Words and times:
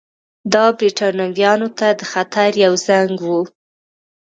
دا 0.53 0.63
برېټانویانو 0.77 1.67
ته 1.77 1.87
د 1.99 2.01
خطر 2.11 2.49
یو 2.63 2.73
زنګ 2.85 3.11
وو. 3.25 3.41